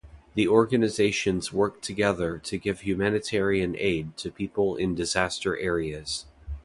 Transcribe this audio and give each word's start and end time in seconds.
The 0.33 0.47
organizations 0.47 1.53
work 1.53 1.79
together 1.81 2.39
to 2.39 2.57
give 2.57 2.79
humanitarian 2.79 3.75
aid 3.77 4.17
to 4.17 4.31
people 4.31 4.75
in 4.75 4.95
disaster 4.95 5.55
areas. 5.55 6.25